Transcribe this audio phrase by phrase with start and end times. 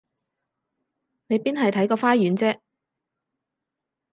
[1.27, 2.59] 你邊係睇個花園啫？